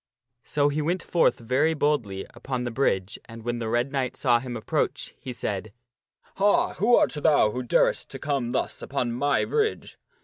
[0.43, 4.39] So he went forth very boldly upon the bridge, and when the Red Knight saw
[4.39, 5.73] him approach, he said,"
[6.37, 6.73] Ha!
[6.73, 9.99] who art thou who darest to come thus upon my bridge?"